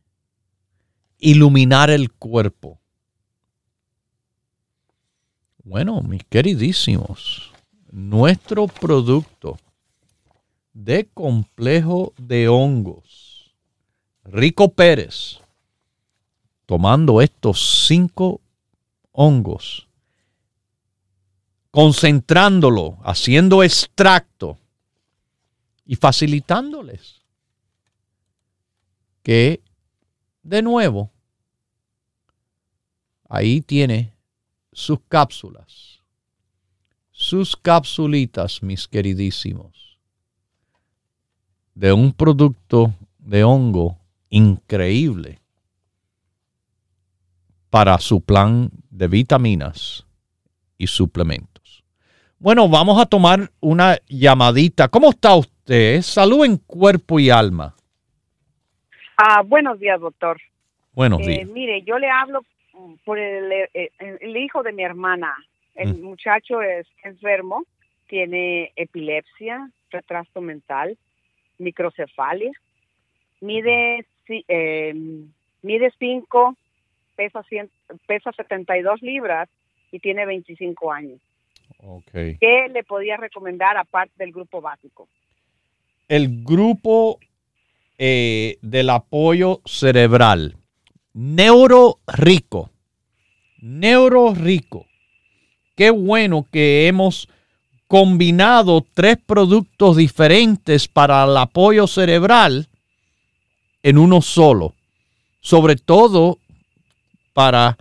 [1.20, 2.80] iluminar el cuerpo.
[5.64, 7.54] Bueno, mis queridísimos,
[7.92, 9.60] nuestro producto
[10.74, 13.54] de complejo de hongos,
[14.24, 15.40] Rico Pérez,
[16.66, 18.42] tomando estos cinco
[19.12, 19.88] hongos
[21.70, 24.58] concentrándolo, haciendo extracto
[25.86, 27.23] y facilitándoles
[29.24, 29.64] que,
[30.44, 31.12] de nuevo,
[33.30, 34.14] ahí tiene
[34.72, 36.02] sus cápsulas,
[37.12, 39.98] sus capsulitas, mis queridísimos,
[41.74, 43.98] de un producto de hongo
[44.30, 45.42] increíble
[47.70, 50.06] para su plan de vitaminas
[50.78, 51.84] y suplementos.
[52.38, 54.90] Bueno, vamos a tomar una llamadita.
[54.90, 56.02] ¿Cómo está usted?
[56.02, 57.76] Salud en cuerpo y alma.
[59.26, 60.38] Ah, buenos días, doctor.
[60.92, 61.48] Buenos eh, días.
[61.48, 62.44] Mire, yo le hablo
[63.06, 63.90] por el, eh,
[64.22, 65.34] hijo de mi hermana.
[65.76, 66.04] El mm.
[66.04, 67.64] muchacho es enfermo,
[68.10, 70.98] tiene epilepsia, retraso mental,
[71.58, 72.52] microcefalia,
[73.40, 74.94] mide eh,
[75.62, 76.58] mide 5,
[77.16, 77.46] pesa,
[78.06, 79.48] pesa 72 libras
[79.94, 81.22] y tiene 25 años.
[82.12, 85.08] ¿Qué le podía recomendar aparte del grupo básico?
[86.10, 87.20] El grupo
[87.98, 90.58] eh, del apoyo cerebral,
[91.14, 92.70] Neuro Rico.
[93.60, 94.86] Neuro Rico.
[95.76, 97.30] Qué bueno que hemos
[97.88, 102.68] combinado tres productos diferentes para el apoyo cerebral
[103.84, 104.74] en uno solo.
[105.42, 106.40] Sobre todo
[107.34, 107.78] para,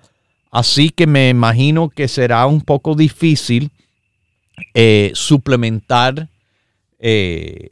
[0.50, 3.70] así que me imagino que será un poco difícil
[4.74, 6.28] eh, suplementar
[6.98, 7.71] eh,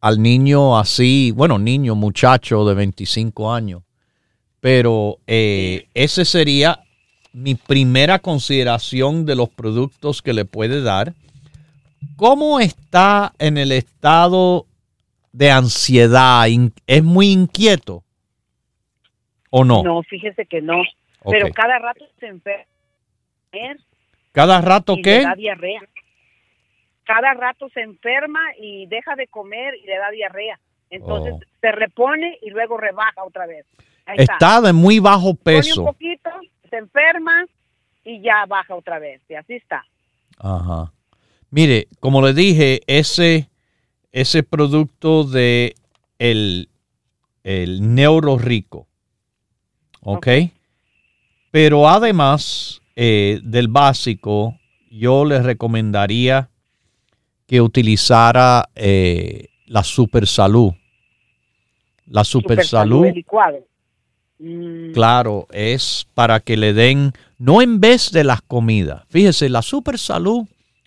[0.00, 3.82] al niño así, bueno, niño, muchacho de 25 años.
[4.60, 6.80] Pero eh, ese sería
[7.32, 11.14] mi primera consideración de los productos que le puede dar.
[12.16, 14.66] ¿Cómo está en el estado
[15.32, 16.46] de ansiedad?
[16.86, 18.02] ¿Es muy inquieto
[19.50, 19.82] o no?
[19.82, 20.82] No, fíjese que no.
[21.24, 22.64] Pero cada rato se enferma
[24.32, 25.18] ¿Cada rato qué?
[25.18, 25.80] Le da diarrea.
[27.12, 30.60] Cada rato se enferma y deja de comer y le da diarrea.
[30.90, 31.40] Entonces oh.
[31.60, 33.66] se repone y luego rebaja otra vez.
[34.16, 34.60] está.
[34.60, 35.80] de muy bajo peso.
[35.80, 36.30] un poquito,
[36.70, 37.46] se enferma
[38.04, 39.20] y ya baja otra vez.
[39.28, 39.84] Y así está.
[40.38, 40.92] Ajá.
[41.50, 43.50] Mire, como le dije, ese,
[44.12, 45.74] ese producto de
[46.20, 46.68] el,
[47.42, 48.86] el neuro rico,
[50.02, 50.28] ¿ok?
[51.50, 54.56] Pero además eh, del básico,
[54.92, 56.50] yo le recomendaría
[57.50, 60.72] que utilizara eh, la super salud.
[62.06, 63.08] La super, salud.
[64.38, 64.92] Mm.
[64.92, 69.02] Claro, es para que le den, no en vez de las comidas.
[69.08, 70.46] Fíjese, la super salud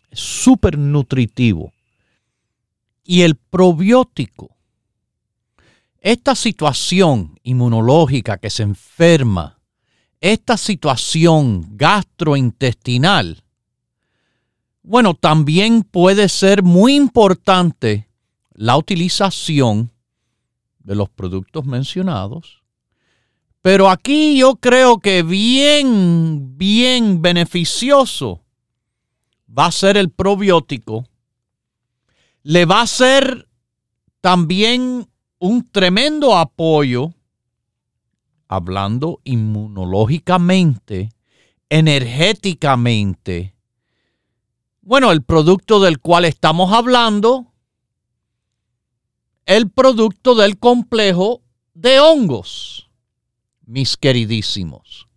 [0.10, 1.74] es súper nutritivo.
[3.04, 4.56] Y el probiótico,
[6.00, 9.60] esta situación inmunológica que se enferma,
[10.22, 13.43] esta situación gastrointestinal,
[14.84, 18.08] bueno, también puede ser muy importante
[18.52, 19.92] la utilización
[20.80, 22.64] de los productos mencionados
[23.64, 28.42] pero aquí yo creo que bien, bien beneficioso
[29.48, 31.06] va a ser el probiótico.
[32.42, 33.48] Le va a ser
[34.20, 35.08] también
[35.40, 37.14] un tremendo apoyo,
[38.50, 41.14] hablando inmunológicamente,
[41.70, 43.53] energéticamente.
[44.86, 47.54] Bueno, el producto del cual estamos hablando,
[49.46, 51.42] el producto del complejo
[51.74, 52.90] de hongos
[53.66, 55.08] mis queridísimos.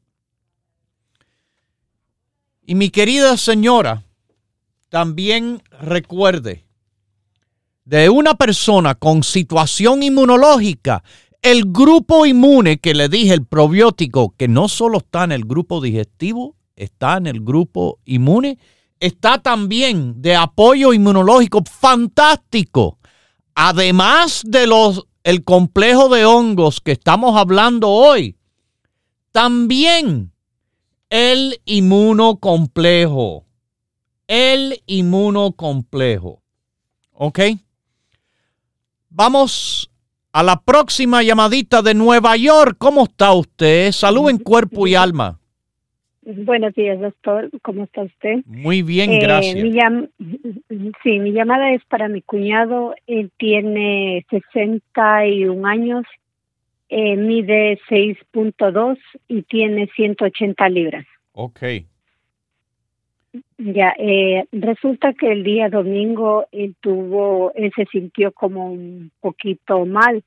[2.64, 4.04] Y mi querida señora,
[4.88, 6.64] también recuerde,
[7.84, 11.02] de una persona con situación inmunológica,
[11.42, 15.80] el grupo inmune que le dije, el probiótico, que no solo está en el grupo
[15.80, 18.58] digestivo, está en el grupo inmune,
[19.01, 22.99] está también de apoyo inmunológico fantástico.
[23.55, 28.36] Además de los el complejo de hongos que estamos hablando hoy,
[29.32, 30.32] también
[31.11, 33.44] el inmunocomplejo.
[34.28, 36.42] El inmunocomplejo.
[37.12, 37.40] ¿Ok?
[39.09, 39.90] Vamos
[40.32, 42.76] a la próxima llamadita de Nueva York.
[42.78, 43.90] ¿Cómo está usted?
[43.92, 45.40] Salud en cuerpo y alma.
[46.29, 47.51] Buenos días, doctor.
[47.62, 48.41] ¿Cómo está usted?
[48.47, 49.55] Muy bien, eh, gracias.
[51.05, 52.97] sí, mi llamada es para mi cuñado.
[53.07, 56.05] Él tiene 61 años,
[56.89, 58.99] eh, mide 6.2
[59.29, 61.07] y tiene 180 libras.
[61.31, 61.61] Ok.
[63.59, 69.87] Ya, eh, resulta que el día domingo él tuvo, él se sintió como un poquito
[69.87, 70.24] mal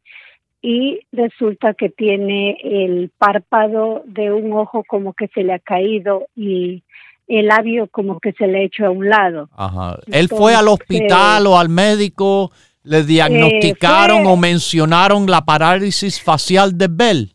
[0.61, 6.27] y resulta que tiene el párpado de un ojo como que se le ha caído
[6.35, 6.83] y
[7.27, 9.49] el labio como que se le ha hecho a un lado.
[9.55, 9.99] Ajá.
[10.11, 12.51] ¿Él fue al hospital o al médico?
[12.83, 17.31] ¿Le diagnosticaron o mencionaron la parálisis facial de Bell?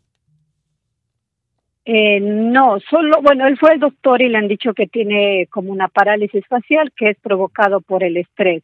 [1.87, 5.71] Eh, no, solo, bueno, él fue el doctor y le han dicho que tiene como
[5.71, 8.63] una parálisis facial que es provocado por el estrés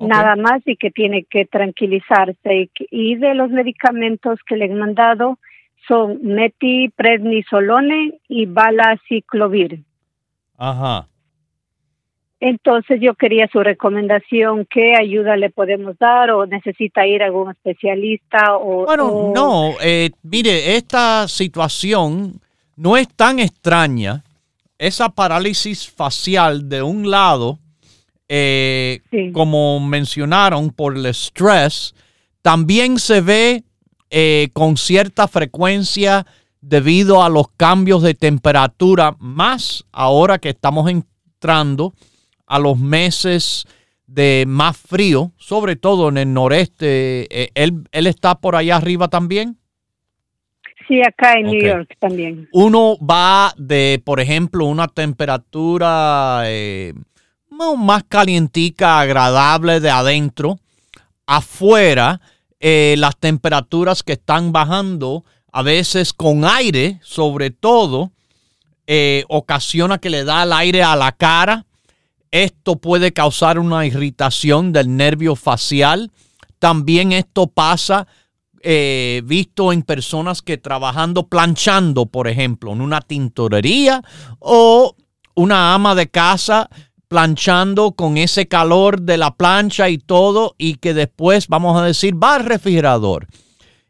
[0.00, 2.70] nada más y que tiene que tranquilizarse.
[2.90, 5.38] Y, de los medicamentos que le han mandado
[5.86, 9.82] son metiprednisolone y balaciclovir.
[10.56, 11.08] Ajá.
[12.40, 17.50] Entonces yo quería su recomendación, qué ayuda le podemos dar o necesita ir a algún
[17.50, 18.84] especialista o...
[18.84, 22.40] Bueno, no, eh, mire, esta situación
[22.76, 24.22] no es tan extraña.
[24.78, 27.58] Esa parálisis facial de un lado
[28.28, 29.00] eh,
[29.32, 31.94] como mencionaron, por el estrés,
[32.42, 33.64] también se ve
[34.10, 36.26] eh, con cierta frecuencia
[36.60, 41.94] debido a los cambios de temperatura, más ahora que estamos entrando
[42.46, 43.66] a los meses
[44.06, 47.26] de más frío, sobre todo en el noreste.
[47.30, 49.58] Eh, ¿Él, él está por allá arriba también?
[50.88, 52.48] Sí, acá en New York también.
[52.52, 56.44] Uno va de, por ejemplo, una temperatura
[57.76, 60.58] más calientica, agradable de adentro.
[61.26, 62.20] Afuera,
[62.60, 68.12] eh, las temperaturas que están bajando, a veces con aire, sobre todo,
[68.86, 71.66] eh, ocasiona que le da el aire a la cara.
[72.30, 76.10] Esto puede causar una irritación del nervio facial.
[76.58, 78.06] También esto pasa
[78.62, 84.02] eh, visto en personas que trabajando planchando, por ejemplo, en una tintorería
[84.38, 84.94] o
[85.34, 86.68] una ama de casa
[87.08, 92.22] planchando con ese calor de la plancha y todo y que después, vamos a decir,
[92.22, 93.26] va al refrigerador.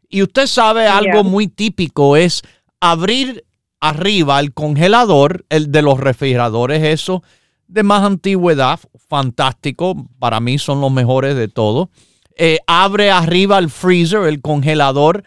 [0.09, 2.41] Y usted sabe algo muy típico es
[2.79, 3.45] abrir
[3.81, 7.21] arriba el congelador, el de los refrigeradores, eso
[7.67, 11.91] de más antigüedad, fantástico, para mí son los mejores de todo.
[12.35, 15.23] Eh, abre arriba el freezer, el congelador,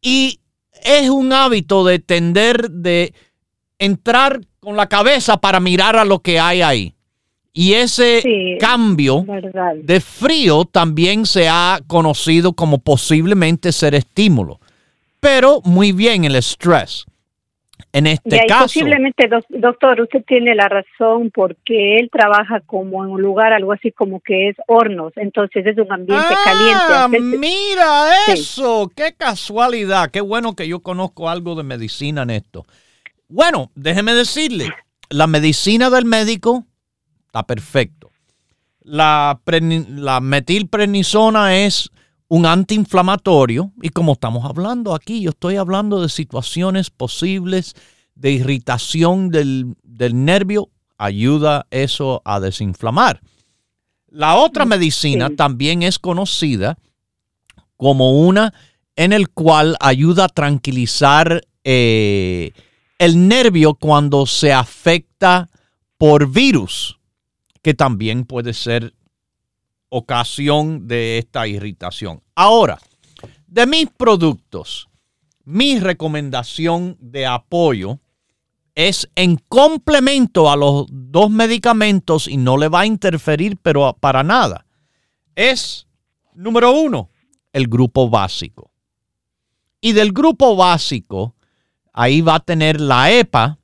[0.00, 0.40] y
[0.84, 3.12] es un hábito de tender de
[3.78, 6.94] entrar con la cabeza para mirar a lo que hay ahí
[7.54, 9.26] Y ese cambio
[9.82, 14.58] de frío también se ha conocido como posiblemente ser estímulo.
[15.20, 17.04] Pero muy bien el estrés.
[17.92, 18.64] En este caso.
[18.64, 23.92] Posiblemente, doctor, usted tiene la razón porque él trabaja como en un lugar, algo así
[23.92, 27.36] como que es hornos, entonces es un ambiente ah, caliente.
[27.36, 32.64] Mira eso, qué casualidad, qué bueno que yo conozco algo de medicina en esto.
[33.28, 34.70] Bueno, déjeme decirle,
[35.10, 36.64] la medicina del médico
[37.32, 38.10] está perfecto.
[38.82, 39.40] La,
[39.88, 41.90] la metilprednisona es
[42.28, 47.74] un antiinflamatorio y como estamos hablando aquí, yo estoy hablando de situaciones posibles
[48.14, 49.76] de irritación del,
[50.12, 50.68] nervio,
[50.98, 53.22] ayuda eso a desinflamar.
[54.08, 56.76] La otra medicina también es conocida
[57.78, 58.52] como una
[58.94, 62.52] en el cual ayuda a tranquilizar eh,
[62.98, 65.48] el nervio cuando se afecta
[65.96, 66.98] por virus,
[67.62, 68.94] que también puede ser
[69.88, 72.22] ocasión de esta irritación.
[72.34, 72.78] Ahora,
[73.46, 74.88] de mis productos,
[75.44, 78.00] mi recomendación de apoyo
[78.74, 84.22] es en complemento a los dos medicamentos y no le va a interferir, pero para
[84.22, 84.66] nada.
[85.34, 85.86] Es,
[86.34, 87.10] número uno,
[87.52, 88.70] el grupo básico.
[89.80, 91.34] Y del grupo básico,
[91.92, 93.58] ahí va a tener la EPA,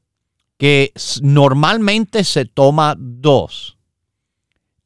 [0.58, 0.92] que
[1.22, 3.77] normalmente se toma dos.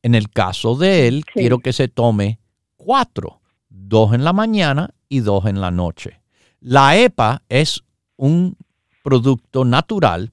[0.03, 2.41] En el caso de él, quiero que se tome
[2.77, 6.21] cuatro, dos en la mañana y dos en la noche.
[6.61, 7.83] La EPA es
[8.17, 8.57] un
[9.03, 10.33] producto natural,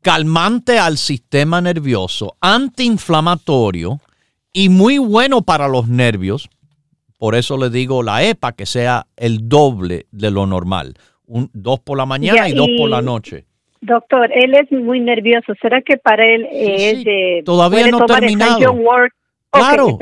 [0.00, 4.00] calmante al sistema nervioso, antiinflamatorio
[4.52, 6.50] y muy bueno para los nervios.
[7.18, 10.94] Por eso le digo la EPA que sea el doble de lo normal.
[11.24, 13.46] Un, dos por la mañana y dos por la noche.
[13.82, 15.54] Doctor, él es muy nervioso.
[15.60, 17.42] ¿Será que para él es de...
[17.44, 18.78] Todavía no he terminado.
[19.50, 19.98] Claro,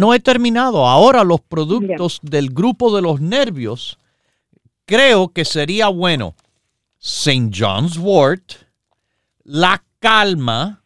[0.00, 0.86] no, he terminado.
[0.86, 3.98] Ahora los productos del grupo de los nervios,
[4.86, 6.34] creo que sería bueno
[6.98, 7.50] St.
[7.54, 8.52] John's Wort,
[9.44, 10.82] la calma,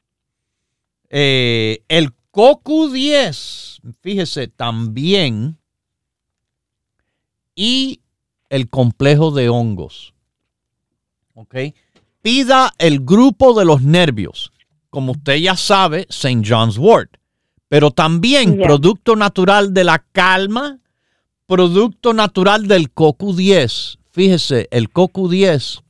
[1.08, 5.56] eh, el CoQ10, fíjese también,
[7.54, 8.00] y
[8.50, 10.14] el complejo de hongos.
[11.34, 11.54] ¿Ok?
[12.24, 14.50] Pida el grupo de los nervios,
[14.88, 16.42] como usted ya sabe, St.
[16.42, 17.18] John's Wort,
[17.68, 20.78] pero también producto natural de la calma,
[21.44, 23.98] producto natural del CoQ10.
[24.10, 25.82] Fíjese, el CoQ10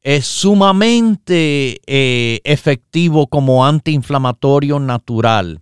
[0.00, 5.60] es sumamente eh, efectivo como antiinflamatorio natural.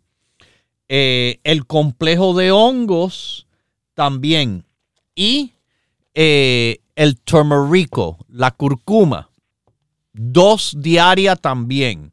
[0.88, 3.46] Eh, el complejo de hongos
[3.92, 4.64] también.
[5.14, 5.52] Y
[6.14, 9.29] eh, el turmerico, la curcuma
[10.20, 12.12] dos diarias también.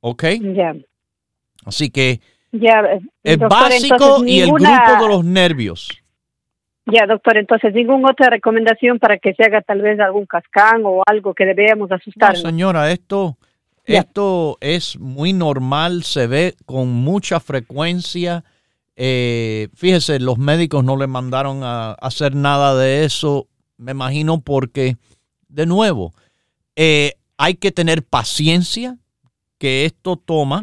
[0.00, 0.24] ¿Ok?
[0.54, 0.74] Ya.
[1.64, 2.20] Así que
[2.52, 5.88] ya, eh, es básico y el grupo de los nervios.
[6.86, 11.02] Ya, doctor, entonces ninguna otra recomendación para que se haga tal vez algún cascán o
[11.06, 12.34] algo que debemos asustar.
[12.34, 13.36] No, señora, esto,
[13.84, 18.44] esto es muy normal, se ve con mucha frecuencia.
[18.96, 24.96] Eh, fíjese, los médicos no le mandaron a hacer nada de eso, me imagino porque,
[25.48, 26.12] de nuevo,
[26.76, 28.98] eh, hay que tener paciencia
[29.58, 30.62] que esto toma.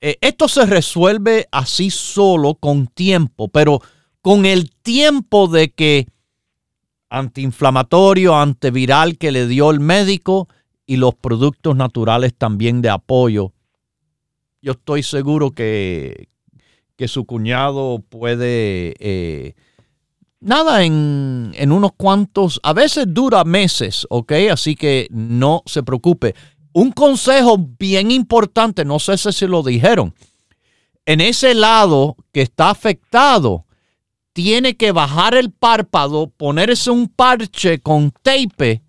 [0.00, 3.80] Eh, esto se resuelve así solo con tiempo, pero
[4.20, 6.08] con el tiempo de que
[7.08, 10.48] antiinflamatorio, antiviral que le dio el médico
[10.86, 13.52] y los productos naturales también de apoyo,
[14.60, 16.28] yo estoy seguro que,
[16.96, 19.54] que su cuñado puede eh,
[20.42, 24.32] nada, en, unos cuantos, a veces dura meses, ¿ok?
[24.50, 26.34] Así que no se preocupe.
[26.72, 30.14] Un consejo bien importante, no sé si lo dijeron,
[31.06, 33.64] en ese lado que está afectado,
[34.32, 38.82] tiene que bajar el párpado, ponerse un parche con tape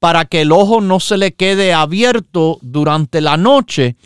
[0.00, 3.96] para que el ojo no se le quede abierto durante la noche,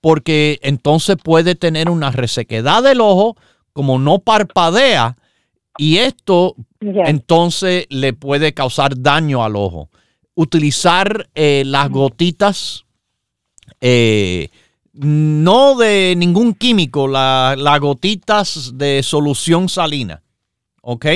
[0.00, 3.36] porque entonces puede tener una resequedad del ojo,
[3.72, 5.16] como no parpadea,
[5.76, 9.88] y esto entonces le puede causar daño al ojo.
[10.34, 12.84] Utilizar eh, las gotitas,
[13.80, 14.48] eh,
[14.92, 20.22] no de ningún químico, las gotitas de solución salina.
[20.82, 21.06] ¿Ok?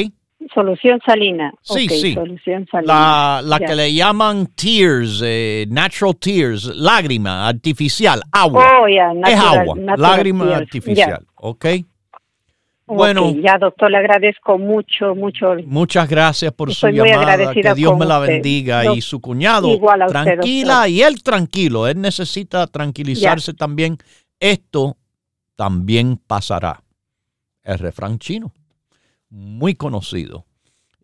[0.55, 1.53] Solución salina.
[1.63, 2.17] Sí, sí.
[2.85, 8.81] La, la que le llaman tears, eh, natural tears, lágrima artificial, agua.
[8.81, 11.27] Oh, es agua, lágrima artificial.
[11.35, 11.67] ¿Ok?
[12.89, 15.55] Bueno, ya doctor, le agradezco mucho, mucho.
[15.67, 17.53] Muchas gracias por su llamada.
[17.53, 19.69] Que Dios me la bendiga y su cuñado.
[19.69, 21.87] Igual a tranquila y él tranquilo.
[21.87, 23.99] Él necesita tranquilizarse también.
[24.41, 24.97] Esto
[25.57, 26.83] también pasará.
[27.63, 28.53] El refrán chino,
[29.29, 30.47] muy conocido.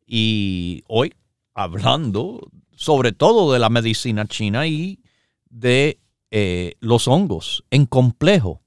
[0.07, 1.12] Y hoy
[1.55, 2.41] hablando
[2.76, 5.01] sobre todo de la medicina china y
[5.49, 5.99] de
[6.30, 8.61] eh, los hongos en complejo.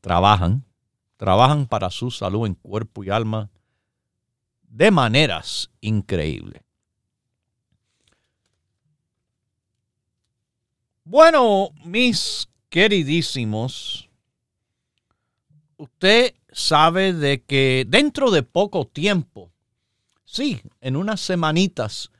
[0.00, 0.64] Trabajan
[1.18, 3.50] trabajan para su salud en cuerpo y alma
[4.62, 6.62] de maneras increíbles.
[11.04, 14.08] Bueno, mis queridísimos,
[15.76, 19.50] usted sabe de que dentro de poco tiempo,
[20.24, 22.10] sí, en unas semanitas,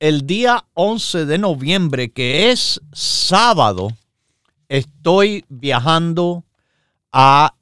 [0.00, 3.88] el día 11 de noviembre, que es sábado,
[4.68, 6.44] estoy viajando
[7.12, 7.54] a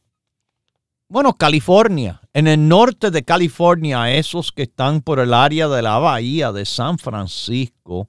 [1.13, 5.99] bueno, California, en el norte de California, esos que están por el área de la
[5.99, 8.09] bahía de San Francisco,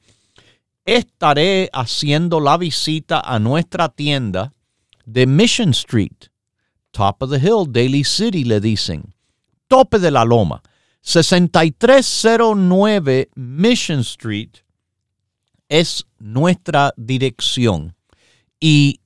[0.85, 4.53] estaré haciendo la visita a nuestra tienda
[5.03, 6.29] de Mission Street,
[6.91, 9.13] Top of the Hill, Daly City, le dicen,
[9.67, 10.63] tope de la loma,
[11.01, 14.59] 6309 Mission Street
[15.67, 17.97] es nuestra dirección.
[18.61, 19.01] Y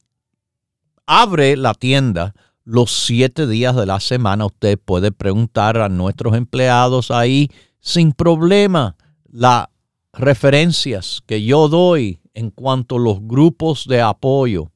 [1.08, 2.36] abre la tienda
[2.68, 4.46] los siete días de la semana.
[4.46, 7.50] Usted puede preguntar a nuestros empleados ahí
[7.80, 8.98] sin problema
[9.32, 9.68] las
[10.12, 14.70] referencias que yo doy en cuanto a los grupos de apoyo.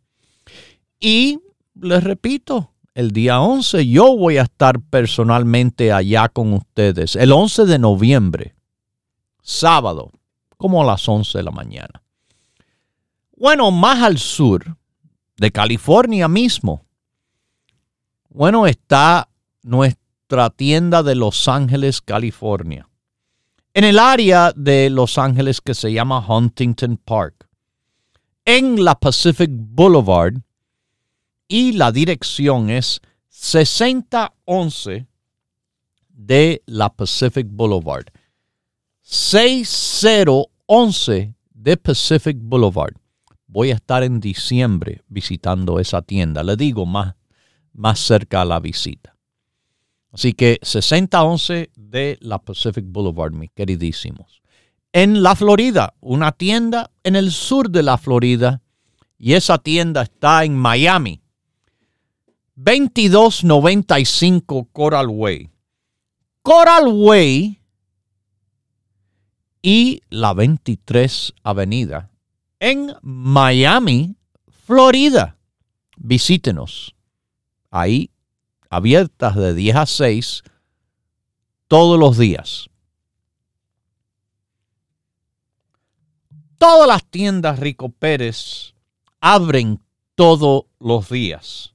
[1.02, 1.42] Y
[1.76, 7.66] les repito, el día 11 yo voy a estar personalmente allá con ustedes, el 11
[7.66, 8.56] de noviembre,
[9.42, 10.12] sábado,
[10.56, 12.02] como a las 11 de la mañana.
[13.36, 14.78] Bueno, más al sur
[15.36, 16.86] de California mismo,
[18.34, 19.28] bueno, está
[19.62, 22.88] nuestra tienda de Los Ángeles, California.
[23.74, 27.50] En el área de Los Ángeles que se llama Huntington Park.
[28.46, 30.36] En la Pacific Boulevard.
[31.50, 35.08] Y la dirección es 6011
[36.08, 38.06] de la Pacific Boulevard.
[39.02, 42.94] 6011 de Pacific Boulevard.
[43.48, 46.44] Voy a estar en diciembre visitando esa tienda.
[46.44, 47.16] Le digo más
[47.74, 49.16] más cerca a la visita.
[50.12, 54.42] Así que 6011 de la Pacific Boulevard, mis queridísimos.
[54.92, 58.62] En la Florida, una tienda en el sur de la Florida
[59.18, 61.22] y esa tienda está en Miami.
[62.56, 65.50] 2295 Coral Way.
[66.42, 67.62] Coral Way
[69.62, 72.10] y la 23 Avenida
[72.60, 74.18] en Miami,
[74.66, 75.38] Florida.
[75.98, 76.96] Visítenos
[77.72, 78.12] ahí
[78.70, 80.44] abiertas de 10 a 6
[81.68, 82.70] todos los días.
[86.58, 88.76] Todas las tiendas Rico Pérez
[89.20, 89.82] abren
[90.16, 91.74] todos los días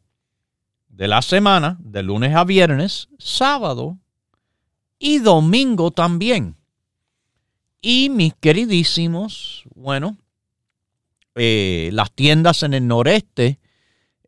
[0.88, 3.98] de la semana, de lunes a viernes, sábado
[4.98, 6.56] y domingo también.
[7.82, 10.16] Y mis queridísimos, bueno,
[11.34, 13.58] eh, las tiendas en el noreste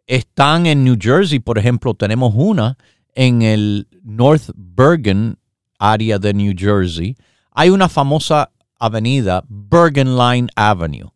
[0.08, 2.76] están en New Jersey, por ejemplo, tenemos una
[3.14, 5.38] en el North Bergen
[5.78, 7.16] área de New Jersey.
[7.52, 8.50] Hay una famosa
[8.80, 11.12] avenida, Bergen Line Avenue.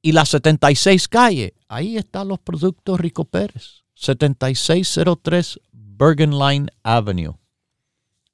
[0.00, 3.84] Y la 76 calle, ahí están los productos Rico Pérez.
[3.94, 7.34] 7603 Bergen Line Avenue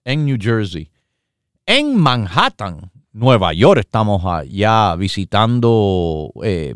[0.04, 0.90] en New Jersey.
[1.66, 6.74] En Manhattan, Nueva York, estamos ya visitando eh,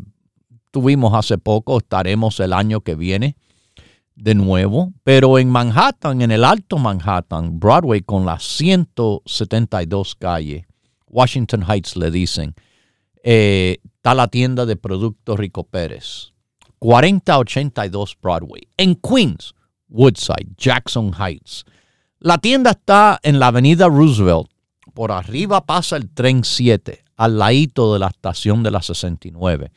[0.75, 3.37] Tuvimos hace poco, estaremos el año que viene
[4.13, 10.67] de nuevo, pero en Manhattan, en el Alto Manhattan, Broadway con la 172 calle,
[11.07, 12.55] Washington Heights le dicen,
[13.23, 16.33] eh, está la tienda de productos Rico Pérez,
[16.79, 18.63] 4082 Broadway.
[18.75, 19.55] En Queens,
[19.87, 21.63] Woodside, Jackson Heights.
[22.19, 24.49] La tienda está en la avenida Roosevelt.
[24.93, 29.71] Por arriba pasa el tren 7, al ladito de la estación de la 69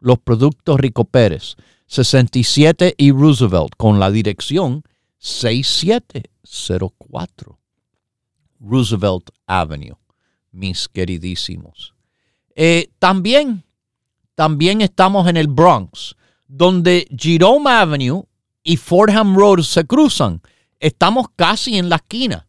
[0.00, 4.82] los productos Rico Pérez, 67 y Roosevelt, con la dirección
[5.18, 7.58] 6704
[8.60, 9.96] Roosevelt Avenue,
[10.52, 11.94] mis queridísimos.
[12.54, 13.64] Eh, también,
[14.34, 18.24] también estamos en el Bronx, donde Jerome Avenue
[18.62, 20.40] y Fordham Road se cruzan.
[20.80, 22.46] Estamos casi en la esquina.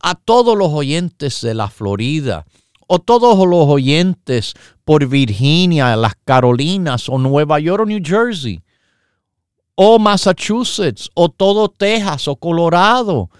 [0.00, 2.44] A todos los oyentes de la Florida
[2.88, 4.54] o todos los oyentes
[4.84, 8.64] por Virginia, las Carolinas o Nueva York o New Jersey
[9.76, 13.30] o Massachusetts o todo Texas o Colorado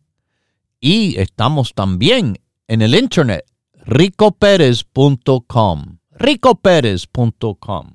[0.80, 2.38] y estamos también
[2.68, 3.44] en el internet
[3.86, 5.98] ricoperez.com.
[6.10, 7.94] ricoperez.com.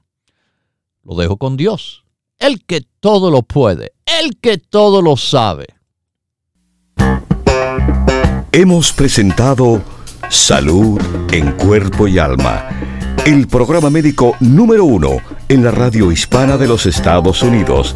[1.03, 2.05] Lo dejo con Dios,
[2.37, 5.67] el que todo lo puede, el que todo lo sabe.
[8.51, 9.83] Hemos presentado
[10.29, 10.99] Salud
[11.31, 12.69] en Cuerpo y Alma,
[13.25, 17.95] el programa médico número uno en la radio hispana de los Estados Unidos,